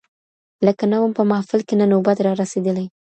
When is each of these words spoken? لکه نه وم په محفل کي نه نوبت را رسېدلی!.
لکه 0.65 0.83
نه 0.91 0.97
وم 0.99 1.11
په 1.17 1.23
محفل 1.31 1.61
کي 1.67 1.75
نه 1.79 1.85
نوبت 1.91 2.17
را 2.25 2.31
رسېدلی!. 2.41 2.85